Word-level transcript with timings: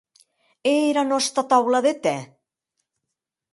E 0.71 0.73
era 0.91 1.03
nòsta 1.09 1.45
taula 1.51 1.83
de 1.89 1.93
tè? 2.07 2.17